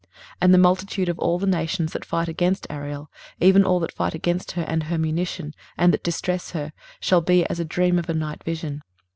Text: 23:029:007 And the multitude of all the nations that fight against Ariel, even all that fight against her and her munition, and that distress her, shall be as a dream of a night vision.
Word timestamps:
23:029:007 0.01 0.09
And 0.41 0.53
the 0.55 0.57
multitude 0.57 1.09
of 1.09 1.19
all 1.19 1.37
the 1.37 1.45
nations 1.45 1.93
that 1.93 2.03
fight 2.05 2.27
against 2.27 2.65
Ariel, 2.71 3.11
even 3.39 3.63
all 3.63 3.79
that 3.81 3.91
fight 3.91 4.15
against 4.15 4.53
her 4.53 4.63
and 4.63 4.85
her 4.85 4.97
munition, 4.97 5.53
and 5.77 5.93
that 5.93 6.03
distress 6.03 6.53
her, 6.53 6.73
shall 6.99 7.21
be 7.21 7.45
as 7.45 7.59
a 7.59 7.65
dream 7.65 7.99
of 7.99 8.09
a 8.09 8.15
night 8.15 8.43
vision. 8.43 8.81